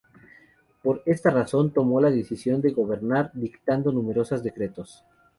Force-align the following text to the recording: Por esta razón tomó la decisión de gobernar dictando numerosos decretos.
Por 0.81 1.03
esta 1.05 1.29
razón 1.29 1.73
tomó 1.73 2.01
la 2.01 2.09
decisión 2.09 2.59
de 2.59 2.71
gobernar 2.71 3.29
dictando 3.35 3.91
numerosos 3.91 4.41
decretos. 4.41 5.03